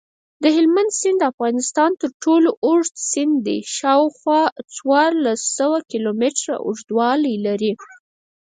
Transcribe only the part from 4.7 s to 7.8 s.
څوارلس سوه کیلومتره اوږدوالۍ لري.